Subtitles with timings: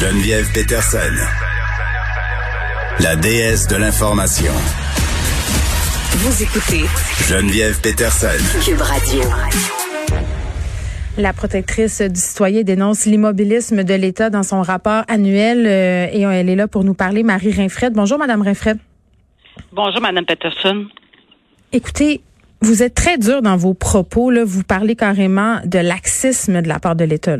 [0.00, 1.12] Geneviève Peterson.
[3.00, 4.52] La déesse de l'information.
[6.12, 6.84] Vous écoutez
[7.26, 8.28] Geneviève Peterson.
[8.64, 9.22] Cube Radio.
[11.16, 16.48] La protectrice du citoyen dénonce l'immobilisme de l'État dans son rapport annuel euh, et elle
[16.48, 17.24] est là pour nous parler.
[17.24, 17.92] Marie Rinfred.
[17.92, 18.78] Bonjour, Madame Rinfred.
[19.72, 20.86] Bonjour, Madame Peterson.
[21.72, 22.20] Écoutez,
[22.60, 24.30] vous êtes très dur dans vos propos.
[24.30, 24.44] Là.
[24.44, 27.38] Vous parlez carrément de laxisme de la part de l'État.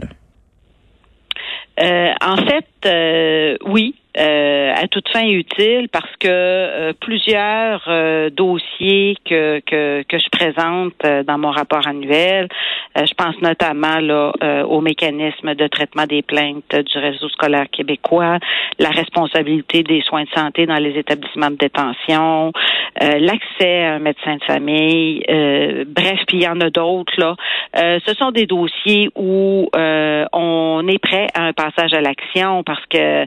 [2.21, 9.17] En fait, euh, oui, euh, à toute fin utile parce que euh, plusieurs euh, dossiers
[9.25, 10.95] que, que, que je présente
[11.27, 12.49] dans mon rapport annuel,
[12.97, 14.33] je pense notamment là,
[14.65, 18.39] au mécanisme de traitement des plaintes du réseau scolaire québécois,
[18.79, 22.53] la responsabilité des soins de santé dans les établissements de détention,
[23.01, 25.23] l'accès à un médecin de famille,
[25.87, 27.37] bref, puis il y en a d'autres là.
[27.75, 33.27] ce sont des dossiers où on est prêt à un passage à l'action parce que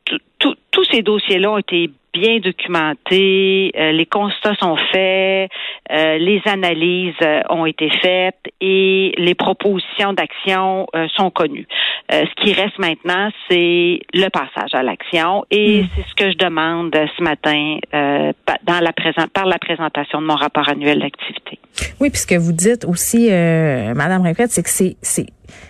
[0.71, 5.49] tous ces dossiers-là ont été bien documentés, euh, les constats sont faits,
[5.91, 11.67] euh, les analyses euh, ont été faites et les propositions d'action sont connues.
[12.09, 15.87] ce qui reste maintenant, c'est le passage à l'action et hmm.
[15.95, 18.91] c'est ce que je demande ce matin dans la
[19.33, 21.59] par la présentation de mon rapport annuel d'activité.
[21.99, 25.25] Oui, puisque vous dites aussi, Madame Répète, c'est que c'est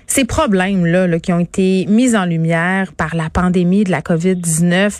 [0.08, 5.00] ces problèmes-là là, qui ont été mis en lumière par la pandémie de la COVID-19,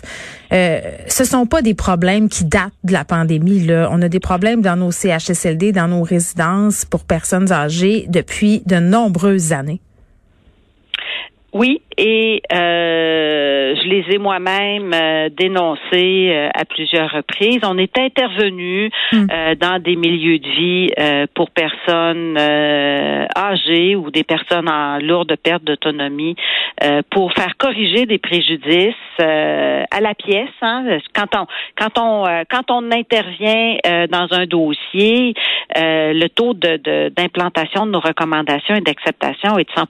[0.52, 3.60] euh, ce sont pas des problèmes qui datent de la pandémie.
[3.60, 3.88] Là.
[3.90, 8.76] On a des problèmes dans nos CHSLD, dans nos résidences pour personnes âgées depuis de
[8.76, 9.80] nombreuses années.
[11.52, 17.60] Oui, et euh, je les ai moi-même euh, dénoncés euh, à plusieurs reprises.
[17.62, 19.26] On est intervenu hmm.
[19.60, 26.36] dans des milieux de vie pour personnes âgées ou des personnes en lourde perte d'autonomie
[27.10, 30.48] pour faire corriger des préjudices à la pièce.
[30.62, 30.98] Hein.
[31.14, 31.46] Quand on
[31.76, 33.76] quand on quand on intervient
[34.10, 35.34] dans un dossier,
[35.76, 39.86] le taux de d'implantation de, de nos recommandations et d'acceptation est de 100%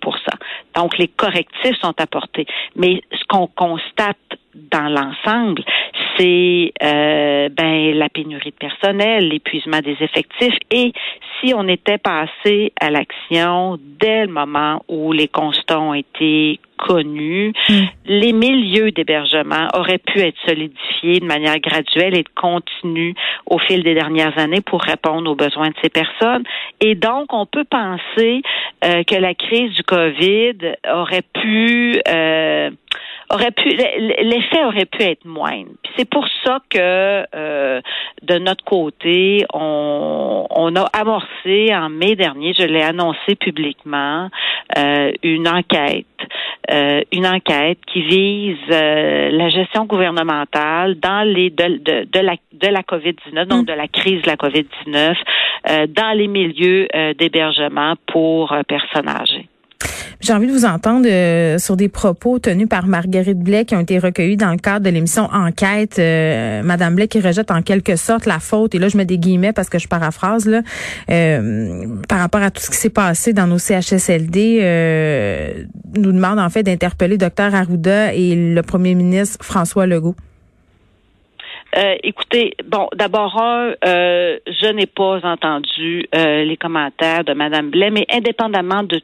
[0.75, 2.47] Donc les correctifs sont apporter.
[2.77, 4.17] Mais ce qu'on constate
[4.55, 5.63] dans l'ensemble,
[6.17, 10.93] c'est euh, ben la pénurie de personnel, l'épuisement des effectifs et
[11.43, 17.53] si on était passé à l'action dès le moment où les constats ont été connus,
[17.69, 17.83] mm.
[18.07, 23.15] les milieux d'hébergement auraient pu être solidifiés de manière graduelle et continue
[23.47, 26.45] au fil des dernières années pour répondre aux besoins de ces personnes.
[26.81, 28.43] Et donc, on peut penser
[28.85, 30.55] euh, que la crise du COVID
[30.93, 32.71] aurait pu euh,
[33.33, 35.71] aurait pu l'effet aurait pu être moindre.
[35.97, 37.81] c'est pour ça que euh,
[38.23, 44.29] de notre côté, on, on, a amorcé en mai dernier, je l'ai annoncé publiquement,
[44.77, 46.07] euh, une enquête,
[46.71, 52.69] euh, une enquête qui vise la gestion gouvernementale dans les de, de, de la de
[52.69, 53.67] la COVID-19, donc mm.
[53.67, 55.17] de la crise de la COVID-19,
[55.89, 56.87] dans les milieux
[57.19, 59.42] d'hébergement pour personnes âgées.
[60.23, 63.81] J'ai envie de vous entendre euh, sur des propos tenus par Marguerite Blais qui ont
[63.81, 65.99] été recueillis dans le cadre de l'émission Enquête.
[65.99, 69.19] Euh, Madame Blais qui rejette en quelque sorte la faute, et là je mets des
[69.19, 70.61] guillemets parce que je paraphrase, là,
[71.11, 74.61] euh, par rapport à tout ce qui s'est passé dans nos CHSLD,
[75.97, 80.15] nous demande en fait d'interpeller Dr Arruda et le premier ministre François Legault.
[82.05, 83.35] écoutez, bon, d'abord,
[83.83, 89.01] je n'ai pas entendu les commentaires de Madame Blais, mais indépendamment de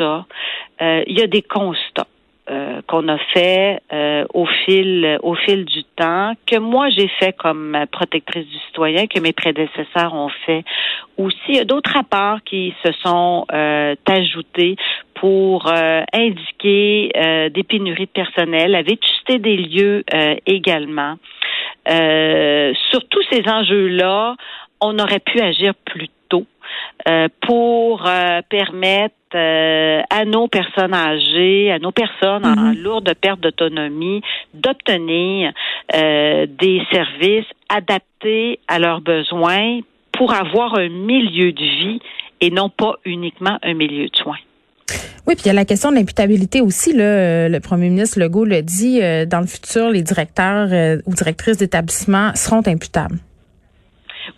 [0.00, 2.06] euh, il y a des constats.
[2.48, 7.36] Euh, qu'on a fait euh, au fil au fil du temps, que moi j'ai fait
[7.36, 10.62] comme protectrice du citoyen, que mes prédécesseurs ont fait
[11.18, 11.36] aussi.
[11.48, 14.76] Il y a d'autres rapports qui se sont ajoutés
[15.14, 15.68] pour
[16.12, 17.10] indiquer
[17.52, 20.04] des pénuries de personnel, la vétusté des lieux
[20.46, 21.16] également.
[21.88, 24.36] sur tous ces enjeux-là,
[24.80, 26.15] on aurait pu agir plus tôt
[27.40, 28.08] pour
[28.48, 32.78] permettre euh, à nos personnes âgées, à nos personnes en mhm.
[32.82, 34.22] lourde perte d'autonomie,
[34.54, 35.52] d'obtenir
[35.94, 39.80] euh, des services adaptés à leurs besoins
[40.12, 42.00] pour avoir un milieu de vie
[42.40, 44.38] et non pas uniquement un milieu de soins.
[45.26, 46.92] Oui, puis il y a la question de l'imputabilité aussi.
[46.92, 50.98] Là, euh, le premier ministre Legault le dit, euh, dans le futur, les directeurs euh,
[51.04, 53.18] ou directrices d'établissement seront imputables.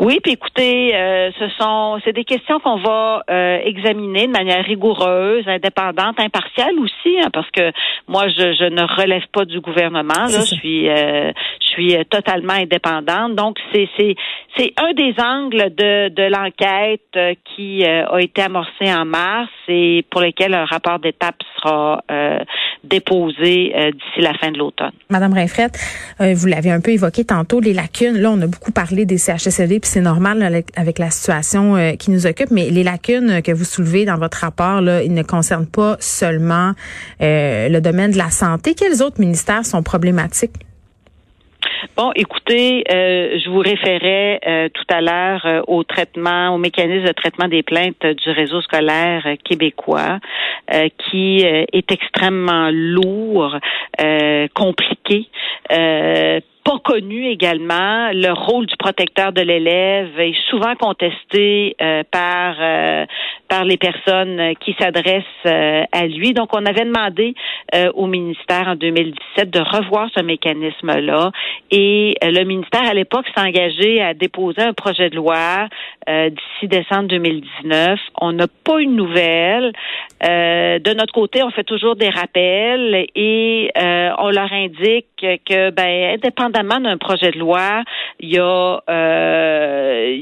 [0.00, 4.64] Oui, puis écoutez, euh, ce sont c'est des questions qu'on va euh, examiner de manière
[4.64, 7.72] rigoureuse, indépendante, impartiale aussi, hein, parce que
[8.06, 10.14] moi je, je, ne relève pas du gouvernement.
[10.14, 13.34] Là, je suis euh, je suis totalement indépendante.
[13.34, 14.14] Donc c'est c'est
[14.56, 20.20] c'est un des angles de de l'enquête qui a été amorcé en mars et pour
[20.20, 22.02] lequel un rapport d'étape sera
[22.84, 24.92] déposé d'ici la fin de l'automne.
[25.10, 25.78] Madame Rinfrette,
[26.20, 28.18] vous l'avez un peu évoqué tantôt, les lacunes.
[28.18, 32.26] Là, on a beaucoup parlé des CHSLD c'est normal avec, la situation euh, qui nous
[32.26, 35.96] occupe, mais les lacunes que vous soulevez dans votre rapport, là, ils ne concernent pas
[35.98, 36.72] seulement
[37.22, 38.74] euh, le domaine de la santé.
[38.74, 40.52] Quels autres ministères sont problématiques?
[41.96, 47.48] Bon, écoutez, euh, je vous référais tout à l'heure au traitement, au mécanisme de traitement
[47.48, 50.18] des plaintes du réseau scolaire québécois,
[50.98, 53.58] qui est extrêmement lourd,
[54.54, 55.28] compliqué
[56.68, 58.10] pas connu également.
[58.12, 63.06] Le rôle du protecteur de l'élève est souvent contesté euh, par euh,
[63.48, 66.34] par les personnes qui s'adressent euh, à lui.
[66.34, 67.34] Donc, on avait demandé
[67.94, 71.32] au ministère en 2017 de revoir ce mécanisme-là.
[71.70, 75.68] Et le ministère, à l'époque, s'est engagé à déposer un projet de loi
[76.06, 77.98] d'ici décembre 2019.
[78.20, 79.72] On n'a pas une nouvelle.
[80.22, 83.70] de notre côté, on fait toujours des rappels et
[84.18, 87.82] on leur indique que, ben, indépendamment d'un projet de loi,
[88.20, 90.16] il y a, euh,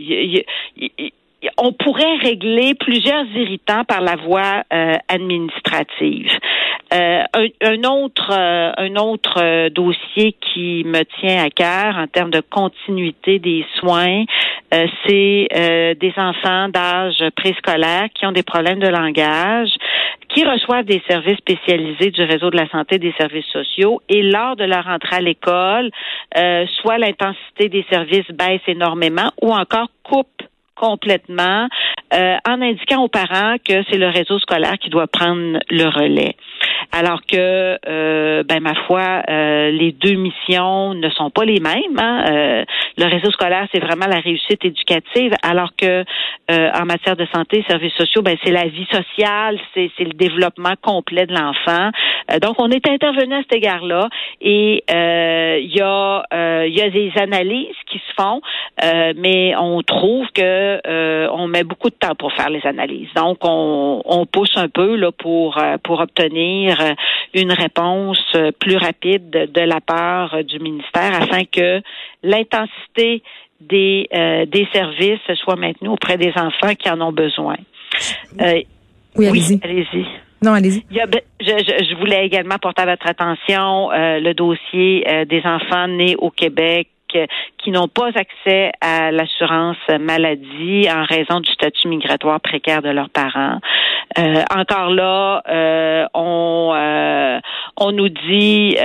[1.58, 6.30] on pourrait régler plusieurs irritants par la voie euh, administrative.
[6.94, 7.22] Euh,
[7.62, 13.66] un, autre, un autre dossier qui me tient à cœur en termes de continuité des
[13.78, 14.24] soins,
[14.70, 15.48] c'est
[16.00, 19.70] des enfants d'âge préscolaire qui ont des problèmes de langage
[20.36, 24.56] qui reçoivent des services spécialisés du réseau de la santé des services sociaux et lors
[24.56, 25.90] de leur entrée à l'école,
[26.36, 30.42] euh, soit l'intensité des services baisse énormément ou encore coupe
[30.76, 31.68] complètement
[32.14, 36.36] euh, en indiquant aux parents que c'est le réseau scolaire qui doit prendre le relais.
[36.92, 41.98] Alors que, euh, ben ma foi, euh, les deux missions ne sont pas les mêmes.
[41.98, 42.64] Hein.
[42.96, 46.04] le réseau scolaire, c'est vraiment la réussite éducative, alors que
[46.48, 51.26] en matière de santé, services sociaux, ben c'est la vie sociale, c'est le développement complet
[51.26, 51.90] de l'enfant.
[52.40, 54.08] donc, on est intervenu à cet égard-là,
[54.40, 56.22] et il y a
[56.66, 58.40] il y a des analyses qui se font,
[59.16, 63.12] mais on trouve que on met beaucoup de temps pour faire les analyses.
[63.14, 66.94] Donc, on, on pousse un peu là pour euh, pour obtenir euh,
[67.34, 71.82] une réponse euh, plus rapide de la part du ministère afin que
[72.22, 73.22] l'intensité
[73.60, 74.06] des
[74.48, 77.56] des services soit maintenue auprès des enfants qui en ont besoin.
[78.38, 79.60] oui, allez-y.
[79.64, 80.06] allez-y.
[80.42, 80.84] Non, allez-y.
[80.90, 81.06] Je,
[81.40, 87.70] je, voulais également porter à votre attention le dossier des enfants nés au Québec qui
[87.70, 93.58] n'ont pas accès à l'assurance maladie en raison du statut migratoire précaire de leurs parents.
[94.18, 97.38] Euh, encore là, euh, on euh,
[97.76, 98.76] on nous dit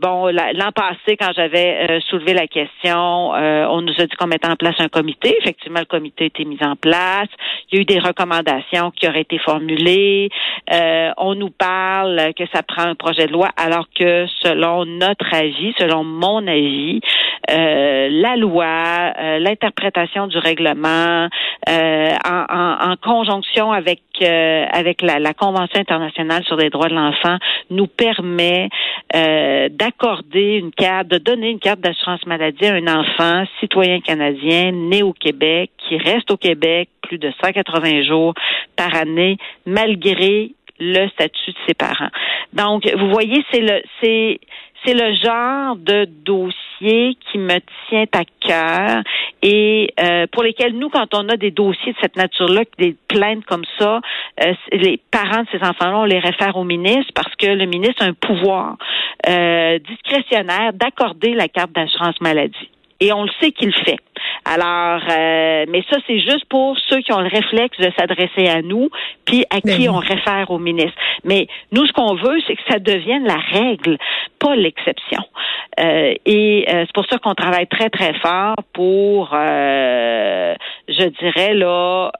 [0.00, 4.56] bon l'an passé quand j'avais soulevé la question, on nous a dit qu'on mettait en
[4.56, 5.36] place un comité.
[5.40, 7.28] Effectivement, le comité a été mis en place.
[7.70, 10.28] Il y a eu des recommandations qui auraient été formulées.
[10.70, 15.74] on nous parle que ça prend un projet de loi, alors que selon notre avis,
[15.78, 17.00] selon mon avis,
[17.50, 21.28] euh, la loi, euh, l'interprétation du règlement,
[21.68, 27.38] euh, en, conjonction avec avec la, la, Convention internationale sur les droits de l'enfant,
[27.70, 28.68] nous permet
[29.12, 35.02] d'accorder une carte, de donner une carte d'assurance maladie à un enfant citoyen canadien né
[35.02, 38.34] au Québec qui reste au Québec plus de 180 jours
[38.76, 42.10] par année malgré le statut de ses parents.
[42.52, 44.40] Donc, vous voyez, c'est le c'est
[44.84, 47.58] c'est le genre de dossier qui me
[47.88, 49.02] tient à cœur
[49.42, 53.44] et euh, pour lesquels nous, quand on a des dossiers de cette nature-là, des plaintes
[53.44, 54.00] comme ça,
[54.44, 58.02] euh, les parents de ces enfants-là, on les réfère au ministre parce que le ministre
[58.02, 58.76] a un pouvoir
[59.28, 62.70] euh, discrétionnaire d'accorder la carte d'assurance maladie.
[63.00, 63.98] Et on le sait qu'il le fait.
[64.44, 68.60] Alors, euh, mais ça, c'est juste pour ceux qui ont le réflexe de s'adresser à
[68.60, 68.88] nous,
[69.24, 70.98] puis à qui ben on réfère au ministre.
[71.24, 73.98] Mais nous, ce qu'on veut, c'est que ça devienne la règle,
[74.40, 75.22] pas l'exception.
[75.80, 82.10] Euh, et euh, c'est pour ça qu'on travaille très, très fort pour, je dirais, là,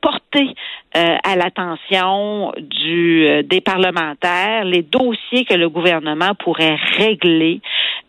[0.00, 0.54] porter
[0.92, 7.60] à l'attention du des parlementaires les dossiers que le gouvernement pourrait régler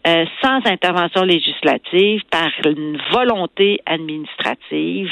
[0.05, 5.09] sans intervention législative par une volonté administrative.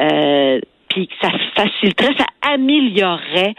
[0.00, 0.60] Euh,
[0.92, 3.54] puis que ça faciliterait, ça améliorerait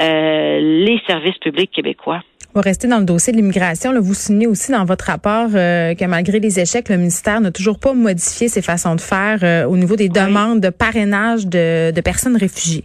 [0.00, 2.22] euh, les services publics québécois.
[2.54, 3.92] On va rester dans le dossier de l'immigration.
[4.00, 7.78] Vous signez aussi dans votre rapport euh, que malgré les échecs, le ministère n'a toujours
[7.78, 12.00] pas modifié ses façons de faire euh, au niveau des demandes de parrainage de, de
[12.00, 12.84] personnes réfugiées.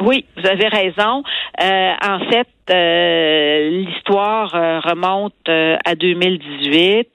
[0.00, 1.22] Oui, vous avez raison.
[1.60, 7.08] Euh, en fait, euh, l'histoire euh, remonte à 2018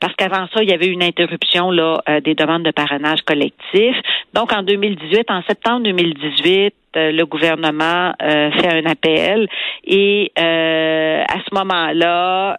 [0.00, 3.96] parce qu'avant ça, il y avait une interruption là des demandes de parrainage collectif.
[4.34, 9.48] Donc, en 2018, en septembre 2018, le gouvernement fait un appel
[9.84, 12.58] et à ce moment-là,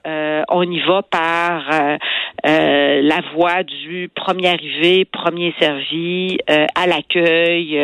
[0.49, 1.97] on y va par
[2.43, 7.79] la voie du premier arrivé, premier servi à l'accueil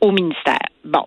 [0.00, 0.58] au ministère.
[0.84, 1.06] Bon.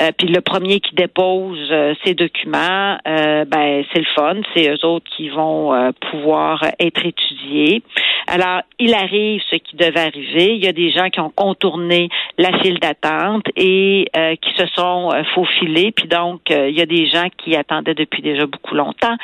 [0.00, 4.70] Euh, puis le premier qui dépose euh, ces documents, euh, ben c'est le fun, c'est
[4.70, 7.82] eux autres qui vont pouvoir être étudiés.
[8.26, 10.54] Alors, il arrive ce qui devait arriver.
[10.54, 12.08] Il y a des gens qui ont contourné
[12.38, 14.06] la file d'attente et
[14.40, 15.92] qui se sont faufilés.
[15.92, 19.16] Puis donc, il y a des gens qui attendaient depuis déjà beaucoup longtemps,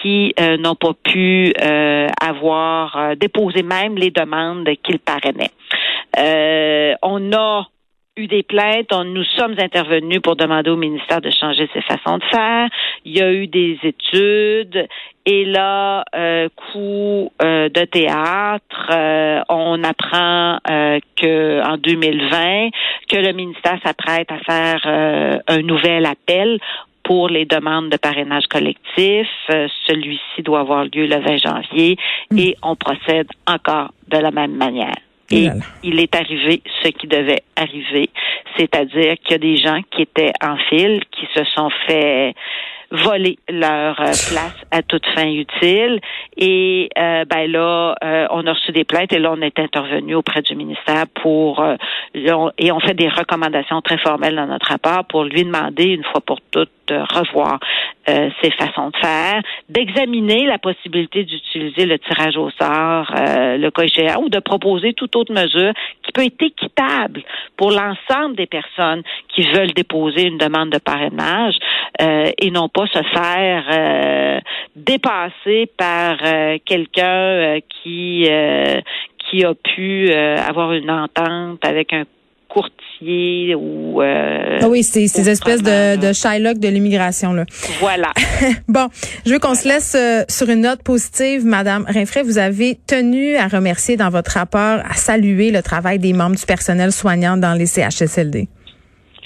[0.00, 1.52] qui n'ont pas pu
[2.20, 5.50] avoir déposé même les demandes qu'ils parrainaient.
[7.02, 7.66] on a
[8.16, 12.18] eu des plaintes, on, nous sommes intervenus pour demander au ministère de changer ses façons
[12.18, 12.68] de faire.
[13.04, 14.86] Il y a eu des études
[15.26, 22.68] et là, euh, coup euh, de théâtre, euh, on apprend euh, que en 2020
[23.08, 26.60] que le ministère s'apprête à faire un nouvel appel
[27.02, 29.28] pour les demandes de parrainage collectif.
[29.48, 31.96] Celui-ci doit avoir lieu le 20 janvier
[32.30, 32.38] mm.
[32.38, 34.94] et on procède encore de la même manière.
[35.34, 35.48] Et
[35.82, 38.10] il est arrivé ce qui devait arriver,
[38.56, 42.34] c'est-à-dire qu'il y a des gens qui étaient en file, qui se sont fait
[42.90, 46.00] voler leur euh, place à toute fin utile.
[46.36, 50.14] Et euh, ben là, euh, on a reçu des plaintes et là, on est intervenu
[50.14, 51.64] auprès du ministère pour
[52.14, 56.20] et on fait des recommandations très formelles dans notre rapport pour lui demander une fois
[56.20, 57.60] pour toutes de revoir
[58.06, 64.28] ses façons de faire, d'examiner la possibilité d'utiliser le tirage au sort, le cas ou
[64.28, 65.72] de proposer toute autre mesure
[66.14, 67.22] peut être équitable
[67.56, 71.56] pour l'ensemble des personnes qui veulent déposer une demande de parrainage
[72.00, 73.64] et non pas se faire
[74.34, 74.40] euh,
[74.76, 78.28] dépasser par euh, quelqu'un euh, qui
[79.18, 82.04] qui a pu avoir une entente avec un
[82.54, 87.44] courtier ou ah oui c'est ces espèces de, de Shylock de l'immigration là.
[87.80, 88.12] Voilà.
[88.68, 88.88] Bon
[89.26, 89.96] je veux qu'on se laisse
[90.28, 92.22] sur une note positive madame Rinfray.
[92.22, 96.46] Vous avez tenu à remercier dans votre rapport à saluer le travail des membres du
[96.46, 98.48] personnel soignant dans les CHSLD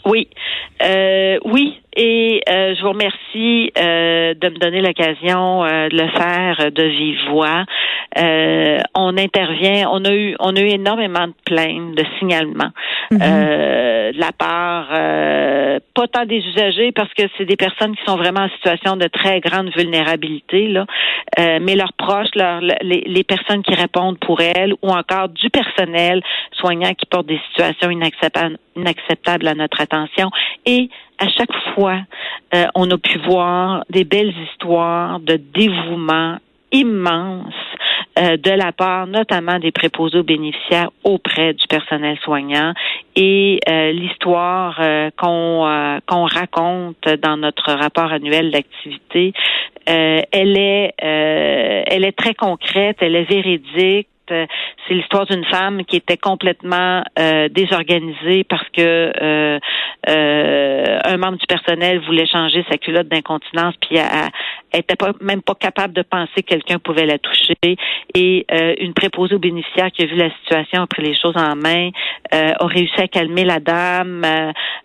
[0.06, 0.28] oui.
[1.44, 6.70] Oui et euh, je vous remercie euh, de me donner l'occasion euh, de le faire
[6.70, 7.64] de vive voix.
[8.94, 12.70] on intervient, on a eu on a eu énormément de plaintes, de signalements
[13.10, 13.18] mhm.
[13.18, 14.88] de la part
[15.94, 19.08] pas tant des usagers parce que c'est des personnes qui sont vraiment en situation de
[19.08, 20.86] très grande vulnérabilité là,
[21.36, 26.22] mais leurs proches, leurs, les, les personnes qui répondent pour elles ou encore du personnel
[26.52, 30.30] soignant qui porte des situations inacceptables, inacceptables à notre attention
[30.64, 30.88] et
[31.18, 32.00] à chaque fois,
[32.54, 36.38] euh, on a pu voir des belles histoires de dévouement
[36.70, 37.54] immense
[38.18, 42.74] euh, de la part notamment des préposés aux bénéficiaires auprès du personnel soignant
[43.16, 44.78] et euh, l'histoire
[45.16, 49.32] qu'on qu'on raconte dans notre rapport annuel d'activité
[49.86, 55.96] elle est elle est très concrète elle est véridique euh, c'est l'histoire d'une femme qui
[55.96, 59.58] était complètement euh, désorganisée parce que euh,
[60.06, 63.98] un membre du personnel voulait changer sa culotte d'incontinence, puis
[64.72, 67.76] elle, était pas même pas capable de penser que quelqu'un pouvait la toucher.
[68.14, 68.46] Et
[68.80, 71.90] une préposée aux bénéficiaires qui a vu la situation, a pris les choses en main,
[72.32, 74.24] a réussi à calmer la dame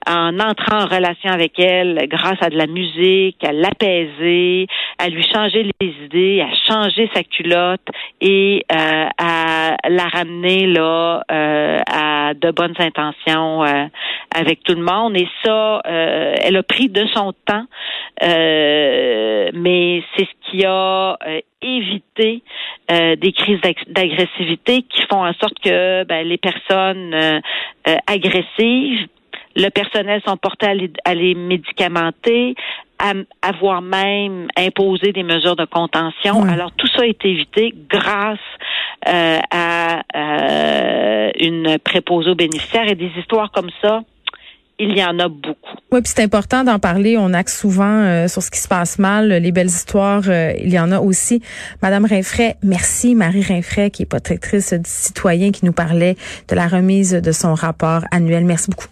[0.07, 4.67] en entrant en relation avec elle grâce à de la musique, à l'apaiser,
[4.99, 7.87] à lui changer les idées, à changer sa culotte
[8.21, 13.85] et à la ramener là euh, à de bonnes intentions euh,
[14.35, 15.15] avec tout le monde.
[15.17, 17.65] Et ça, euh, elle a pris de son temps,
[18.21, 19.72] mais
[20.15, 21.17] c'est ce qui a
[21.61, 22.41] évité
[22.89, 27.41] des crises d'agressivité qui font en sorte que ben, les personnes
[28.07, 29.07] agressives
[29.55, 32.55] le personnel sont portés à les, à les médicamenter,
[32.99, 36.43] à avoir même imposé des mesures de contention.
[36.43, 38.39] Alors tout ça est évité grâce
[39.07, 44.01] euh, à euh, une préposée aux bénéficiaires et des histoires comme ça,
[44.79, 45.77] il y en a beaucoup.
[45.91, 47.17] Oui, puis c'est important d'en parler.
[47.17, 49.29] On axe souvent euh, sur ce qui se passe mal.
[49.29, 51.41] Les belles histoires, euh, il y en a aussi.
[51.81, 53.15] Madame Rinfray, merci.
[53.15, 57.53] Marie Rinfray, qui est protectrice du citoyen, qui nous parlait de la remise de son
[57.53, 58.45] rapport annuel.
[58.45, 58.87] Merci beaucoup.